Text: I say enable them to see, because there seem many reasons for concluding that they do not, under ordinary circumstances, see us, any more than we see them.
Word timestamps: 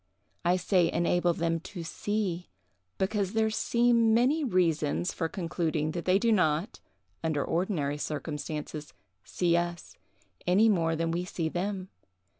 I 0.43 0.55
say 0.55 0.91
enable 0.91 1.31
them 1.33 1.59
to 1.59 1.83
see, 1.83 2.49
because 2.97 3.33
there 3.33 3.51
seem 3.51 4.15
many 4.15 4.43
reasons 4.43 5.13
for 5.13 5.29
concluding 5.29 5.91
that 5.91 6.05
they 6.05 6.17
do 6.17 6.31
not, 6.31 6.79
under 7.23 7.45
ordinary 7.45 7.99
circumstances, 7.99 8.93
see 9.23 9.55
us, 9.55 9.97
any 10.47 10.69
more 10.69 10.95
than 10.95 11.11
we 11.11 11.23
see 11.23 11.49
them. 11.49 11.89